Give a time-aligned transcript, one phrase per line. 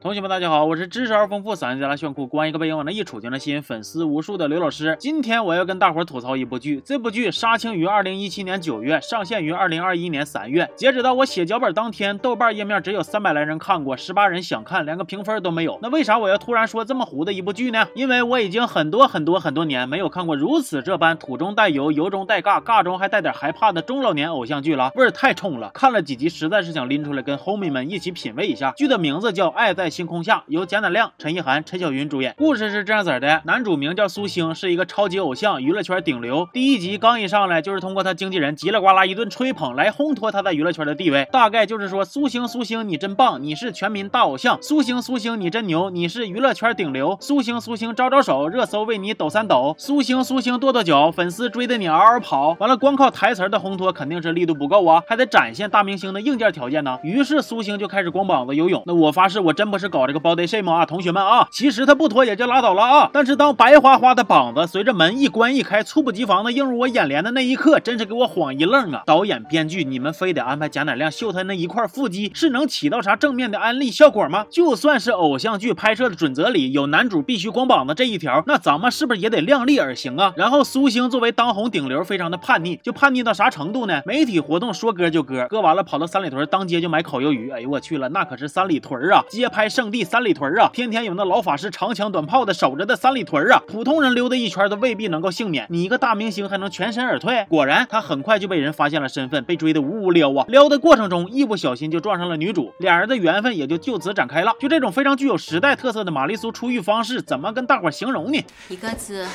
[0.00, 4.94] 同学们，大家好，我是知识而丰富、嗓音贼拉炫酷、光一个背影往那一杵就能吸引粉丝无数的刘老师。
[5.00, 10.68] 今天我要跟大伙儿吐槽一部剧，这部剧杀青于二零一七年九月，上线于二零二一年三月。
[10.76, 15.78] 截止到我写脚本当天，豆瓣页面只有三百来人看过，十八人想看，连个评分都没有。
[15.80, 17.86] 那为啥我要突然说这么糊的一部剧呢？
[17.94, 25.70] 因为我已经很多很多很多年没有看过如此这般土中带油、油中带尬、尬中还带点害怕的中老年偶像剧了，味儿太冲了。
[25.72, 28.72] 看了几集，实在是想拎出来跟 homie 们一起品味一下。
[28.76, 32.34] 剧的名字叫《爱在星空下》，由贾乃亮、陈意涵、陈小云主演。
[32.36, 36.48] 故事是这样子的：男主名叫苏星，是一个超级偶像，娱乐圈顶流。
[36.52, 41.28] 第一集刚一上来，就是通过他经纪人叽里呱啦一顿吹捧来烘托他在娱乐圈的地位。
[41.30, 52.56] 大概就是说，苏星苏星你真棒，你是全民大偶像；苏星苏星你真牛，你是娱乐圈顶流；苏星苏星招招手，热搜为你抖三抖；苏星苏星跺跺脚，粉丝追得你嗷嗷跑。
[52.58, 56.98] 完了，光靠台词的烘托肯定是力度不够啊，还得展现大明星的硬件条件呢。
[57.04, 58.82] 于是苏星就开始光膀子游泳。
[58.86, 63.10] 那我发誓，我真不是搞这个 body shame 啊，同学们啊，其实他不脱也就拉倒了啊。
[63.12, 69.02] 但是当白花花的膀子随着门一关一开，猝不及防的映入我眼帘的那一刻，真是给我晃一愣啊！
[69.06, 74.46] 导演、编剧，你们非得安排贾乃亮秀他那一块腹肌，是能起到啥正面的安利效果吗？
[74.50, 80.32] 就算是偶像剧拍摄的准则里有男主必须光膀子这一条，那咱们是不是也得量力而行啊？
[80.36, 84.02] 然后苏星作为当红顶流，非常的叛逆，就叛逆到啥程度呢？
[84.06, 87.50] 媒体活动说割就割，割完了跑到三里屯当街就买烤鱿鱼。
[87.50, 97.44] 哎呦我去了，那可是三里屯啊，街拍圣地三里屯啊，天天有那老法师长枪短炮的守着的三里屯啊，普通人溜达一圈都未必能够幸免，你一个大明星还能全身而退？
[97.48, 100.44] 果然，他很快就被人发现了身份，被追得呜呜撩啊！
[100.48, 104.52] 撩的过程中，一不小心就撞上了女主，俩人的缘分也就就此展开了。
[104.58, 108.44] 就这种非常具有时代特色的玛丽苏出狱方式，怎么跟大伙形容呢？
[108.68, 109.26] 一个字。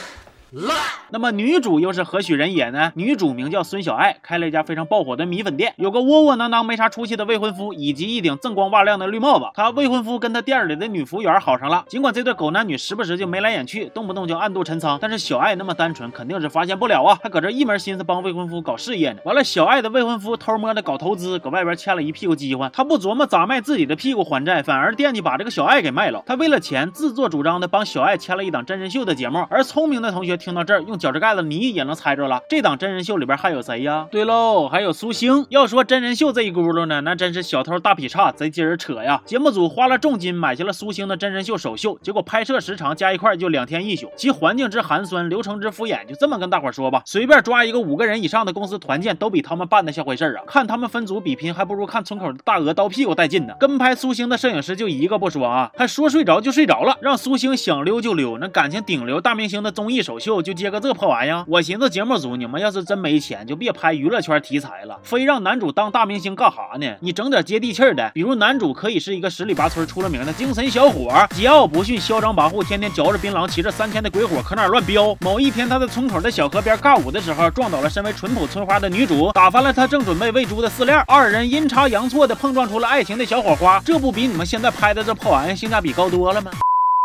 [1.11, 2.91] 那么女主又是何许人也呢？
[2.95, 9.45] 女主名叫孙小爱，开了一家非常爆火的米粉店，有个窝窝囊囊没啥出息的未婚夫，以及一顶锃光瓦亮的绿帽子。
[9.53, 17.19] 她未婚夫跟她店里的女服务员好上了，尽管这对狗男女时不时就眉来眼去，动不动就暗度陈仓，但是小爱那么单纯，肯定是发现不了啊！
[17.21, 19.19] 她搁这一门心思帮未婚夫搞事业呢。
[19.25, 26.23] 完了，小爱的未婚夫偷摸的搞投资，搁外边欠了一屁股饥荒，他不琢磨咋卖自己的屁股还债，反而惦记把这个小爱给卖了。
[26.25, 29.45] 他为了钱，自作主张的帮小爱签了一档真人秀的节目。
[29.49, 34.07] 而聪明的同学听到这儿，用脚趾盖子你也能猜着了，这档真人秀里边还有谁呀？
[34.09, 35.45] 对喽，还有苏星。
[35.49, 39.21] 要说真人秀这一轱辘呢，那真是小偷大劈叉，贼鸡儿扯呀！
[39.25, 50.43] 节目组花了重金买下了苏星的真人秀首秀，结果拍摄时长加一块就两天一宿，其环境之寒酸，流程之敷衍，就这么跟大伙说吧，随便抓一个五个人以上的公司团建，都比他们办的像回事啊！
[50.47, 53.53] 看他们分组比拼，还不如看村口的大鹅刀屁股带劲呢。
[53.59, 58.37] 跟拍苏星的摄影师就一个不说啊，还说睡着就睡着了，让苏星想溜就溜。
[58.37, 66.95] 那感情顶流大明星的综艺首秀就接个这破玩意儿，我寻思节目组你们要是真没钱，就别拍娱乐圈题材了，非让男主当大明星干啥呢？
[67.01, 75.17] 你整点接地气儿的，比如男主可以是一个十里八村出了名的精神小伙，桀骜不驯，嚣张跋扈，天天嚼着槟榔，骑着三千的鬼火，可哪乱飙。
[75.21, 86.51] 某一天他在村口的小河边尬舞的时候，撞倒了身为淳朴村花的女主，打翻了他正准备喂猪的饲料，二人阴差阳错的碰撞出了爱情的小火花，这不比你们现在拍的这破玩意儿性价比高多了吗？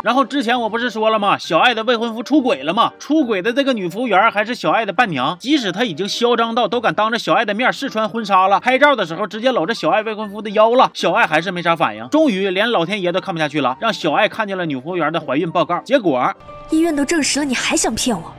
[0.04, 1.38] 然后之前我不是说了吗？
[1.38, 2.92] 小爱的未婚夫出轨了吗？
[2.98, 5.34] 出轨的这个女服务员还是小爱的伴娘。
[5.40, 12.06] 即使她已经嚣张到都敢当着小爱的面试穿婚纱了，拍照的时候直接搂着小爱未婚夫的腰了，小爱还是没啥反应。
[12.10, 15.80] 终于连老天爷都看不下去了，让小爱看见了女服务员的怀孕报告。
[15.80, 16.30] 结果
[16.68, 18.30] 医院都证实了，你还想骗我？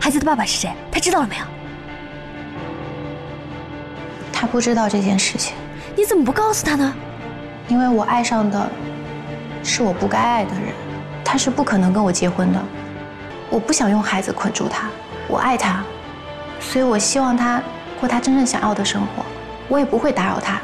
[0.00, 0.72] 孩子的爸爸是谁？
[0.90, 1.44] 他知道了没有？
[4.32, 5.54] 他不知道这件事情。
[5.94, 6.92] 你怎么不告诉他呢？
[7.68, 8.68] 因为我爱上的
[9.64, 10.74] 是我不该爱的人，
[11.24, 12.62] 他是不可能跟我结婚的。
[13.50, 14.88] 我不想用孩子捆住他，
[15.26, 15.82] 我爱他，
[16.60, 17.62] 所以我希望他
[17.98, 19.24] 过他真正想要的生活。
[19.68, 20.60] 我也不会打扰他，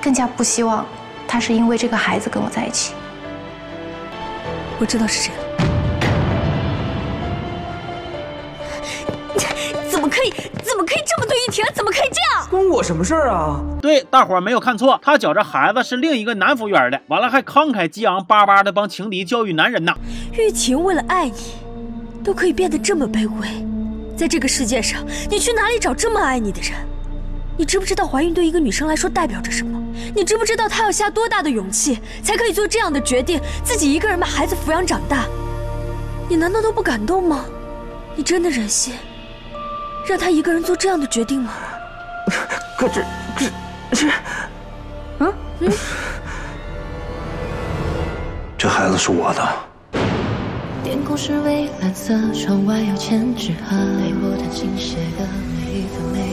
[0.00, 0.86] 更加不希望
[1.26, 2.94] 他是因为这个孩子跟我在一起。
[4.78, 5.43] 我知道是谁了。
[10.04, 10.30] 么可以？
[10.62, 11.64] 怎么可以这么对玉婷？
[11.74, 12.48] 怎么可以这样？
[12.50, 13.60] 关我什么事儿啊？
[13.80, 19.94] 对，大伙儿没有看错，他觉着孩子是另一个男服务员的，完了还慷慨激昂巴巴的帮情敌教育男人呢。
[20.32, 21.54] 玉婷为了爱你，
[22.22, 23.48] 都可以变得这么卑微，
[24.16, 26.72] 在这个世界上，你去哪里找这么爱你的人？
[27.56, 29.80] 你知不知道怀孕对一个女生来说代表着什么？
[30.14, 35.24] 你知不知道她要下多大的勇气才可以做这样的决定，自己一个人把孩子抚养长大？
[36.28, 37.44] 你难道都不感动吗？
[38.16, 38.94] 你真的忍心
[40.06, 41.52] 让他一个人做这样的决定吗？
[42.78, 43.04] 可是，
[43.36, 43.44] 可
[43.96, 44.10] 是，
[45.18, 45.72] 嗯嗯，
[48.58, 50.00] 这孩子是我的。
[50.82, 56.23] 天空是蔚蓝色，窗外有千纸鹤，陪我弹琴写的每一分每。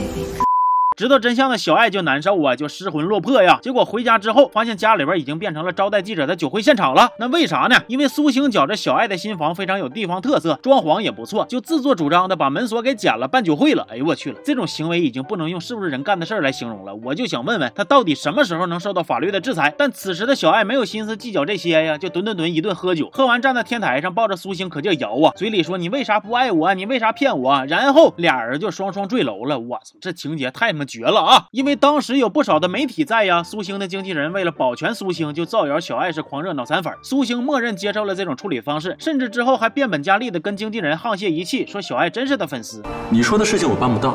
[1.02, 3.58] 知道真相的小爱就难受啊，就失魂落魄呀。
[3.60, 7.10] 结果回家之后，发现家里边已经变成了招待记者的酒会现场了。
[7.18, 7.74] 那为啥呢？
[7.88, 13.84] 因为苏醒觉着小爱的新房非常有地方特色，装潢也不错，就自作主张的把门锁给剪了，办酒会了。
[13.90, 16.94] 哎呦我去了，这种行为已经不能用是不是人干的事儿来形容了。
[16.94, 19.74] 我就想问问他到底什么时候能受到法律的制裁？
[19.76, 26.72] 但此时的小爱没有心思计较这些呀，就吨吨吨一顿喝酒，喝完站在天台上抱着苏醒可劲摇啊，嘴里说你为啥不爱我？
[26.74, 27.66] 你为啥骗我？
[27.66, 29.58] 然后俩人就双双坠楼了。
[29.58, 31.46] 我操，这情节太他妈绝了啊！
[31.52, 36.92] 因为当时有不少的媒体在呀，苏星的经纪人为了保全苏星，就造谣小爱是狂热脑残粉。
[37.02, 42.82] 苏星默认接受了这种处理方式，甚至之后还变本加厉的跟经纪人沆瀣一气，说小爱真是他粉丝。
[43.08, 44.14] 你说的事情我办不到，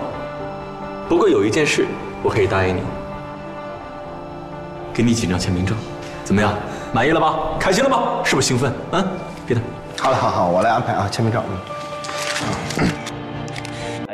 [1.10, 1.88] 不过有一件事
[2.22, 2.82] 我可以答应你，
[4.94, 5.74] 给你几张签名照，
[6.24, 6.54] 怎么样？
[6.94, 7.40] 满意了吧？
[7.60, 8.22] 开心了吧？
[8.24, 8.72] 是不是兴奋？
[8.92, 9.04] 嗯，
[9.48, 9.62] 别的。
[10.00, 11.40] 好了，好好，我来安排啊，签名照。
[11.40, 11.77] 哎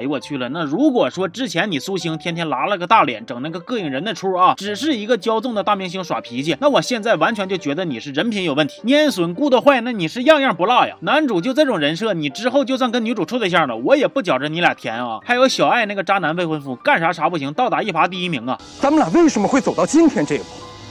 [0.03, 0.47] 呦我去了！
[0.49, 10.95] 那如果说之前你苏星天天拉了个大脸，整那个膈应人的出啊，只是一个骄纵的大明星耍脾气，那我现在完全就觉得你是人品有问题，蔫损顾得坏，那你是样样不落呀。
[11.01, 15.19] 男主就这种人设，你之后就算跟女主处对象了，我也不觉着你俩甜啊。
[15.23, 18.59] 还有小爱那个渣男未婚夫，干啥啥不行，倒打一耙第一名啊。
[18.79, 20.45] 咱们俩为什么会走到今天这一步，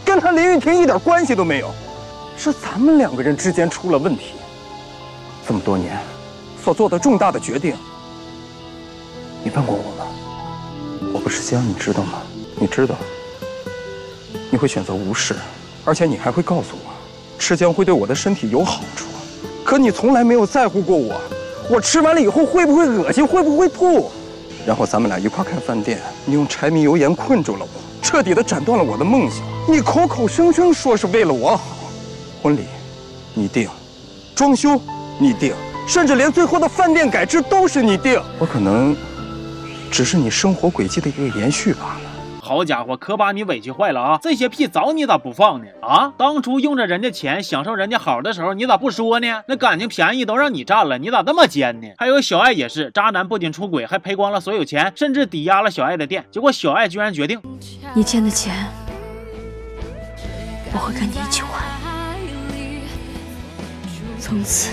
[0.04, 1.70] 跟他林玉婷一点关系都没有，
[2.36, 4.32] 是咱们两个人之间出了问题。
[5.46, 5.98] 这么多年
[6.62, 7.74] 所做的重大的决定。
[9.44, 10.06] 你问过我吗？
[11.12, 12.22] 我不是香，你知道吗？
[12.56, 12.94] 你知道，
[14.50, 15.34] 你会选择无视，
[15.84, 16.92] 而且你还会告诉我，
[17.40, 19.06] 吃姜会对我的身体有好处。
[19.64, 21.20] 可你从来没有在乎过我，
[21.68, 24.10] 我吃完了以后会不会恶心，会不会吐？
[24.64, 29.40] 然后咱们俩一块开饭店，你用柴米油盐困住了我，彻底的斩断了我的梦想。
[29.68, 31.64] 你口口声声说是为了我好，
[32.40, 32.60] 婚礼
[33.34, 33.68] 你定，
[34.36, 34.80] 装修
[35.18, 35.52] 你定，
[35.88, 38.22] 甚至连最后的饭店改制都是你定。
[38.38, 38.96] 我可能。
[39.92, 42.00] 只是你生活轨迹的一个延续罢了。
[42.40, 44.18] 好家伙，可把你委屈坏了啊！
[44.20, 45.66] 这些屁早你咋不放呢？
[45.80, 49.42] 啊，当初用着人家钱，享受人家好的时候，你咋不说呢？
[49.46, 51.88] 那感情便宜都让你占了，你咋这么奸呢？
[51.98, 56.24] 还有小爱也是，渣男不仅出轨，还赔光了所有钱，甚至抵押了小爱的店。
[56.30, 57.40] 结果小爱居然决定，
[57.94, 58.66] 你欠的钱，
[60.72, 61.70] 我会跟你一起还。
[64.18, 64.70] 从此，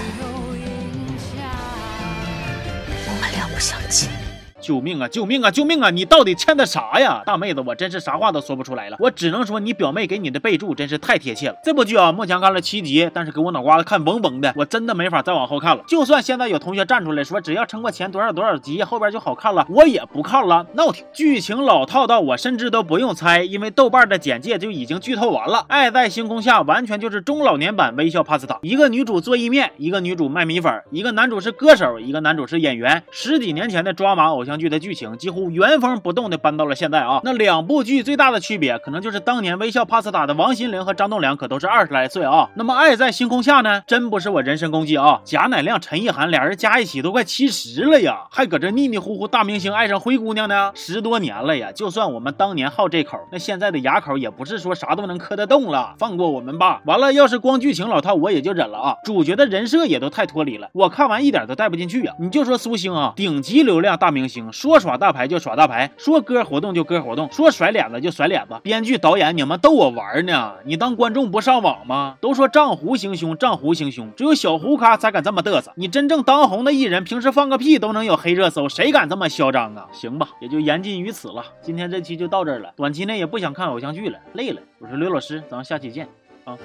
[3.06, 4.29] 我们两不相欠。
[4.62, 5.08] 救命啊！
[5.08, 5.50] 救命啊！
[5.50, 5.90] 救命啊！
[5.90, 7.62] 你到底欠的啥呀，大妹子？
[7.66, 8.98] 我真是啥话都说不出来了。
[9.00, 11.56] 我只能说你表妹给你的备注真是太贴切了。
[11.64, 15.84] 这部剧啊，目前看了七集，但是给我脑瓜子看嗡嗡的，我真的没法再往后看了。
[15.88, 20.66] 就算现在有同学站出来说，只要撑过前多少多少集，后边就好看了，我也不看了。
[20.74, 25.66] 闹挺剧情老套到我甚至都不用猜，因为豆瓣的简介就已经剧透完了。
[25.70, 33.02] 爱在星空下完全就是中老年版微笑帕斯塔，一个女主做意面，一个女主卖米粉，一个男主是歌手，一个男主是演员。
[33.12, 34.49] 十几年前的抓马偶像。
[34.58, 37.20] 剧的剧情几乎原封不动的搬到了现在啊！
[37.24, 42.50] 那两部剧最大的区别，可能就是当年微笑帕斯塔的王心凌和张栋梁可都是二十来岁啊。
[42.56, 43.84] 那么爱在星空下呢？
[43.86, 45.22] 真不是我人身攻击啊！
[45.26, 50.72] 贾乃亮、陈意涵俩人加一起都快七十了呀，还搁这腻腻糊糊大明星爱上灰姑娘呢？
[50.74, 51.72] 十多年了呀！
[51.74, 56.82] 就算我们当年好这口，那现在的牙口也不是说啥都能磕得动了，放过我们吧。
[56.86, 58.96] 完了，要是光剧情老套，我也就忍了啊。
[59.04, 62.14] 主角的人设也都太脱离了，我看完一点都带不进去呀。
[62.20, 64.39] 你就说苏星啊，顶级流量大明星。
[64.52, 68.60] 说耍大牌就耍大牌，说割活动就割活动，说甩脸子就甩脸子。
[68.64, 70.54] 编剧导演，你们逗我玩呢？
[70.64, 72.18] 你当观众不上网吗？
[72.22, 75.72] 都说账户行凶，账户行凶，只有小胡咖才敢这么嘚瑟。
[75.76, 79.88] 你真正当红的艺人，平时放个屁都能有黑热搜，谁敢这么嚣张啊？
[79.92, 81.44] 行吧，也就言尽于此了。
[81.62, 84.62] 今天这期就到这儿了，短期内也不想看偶像剧了，累了。
[84.80, 86.08] 我是刘老师，咱们下期见
[86.46, 86.58] 啊。